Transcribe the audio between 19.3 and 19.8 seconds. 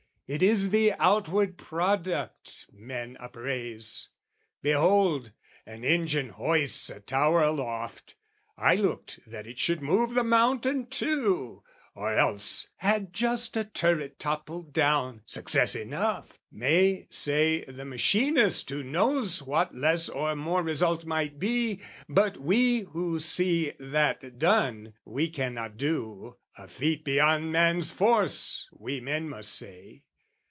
what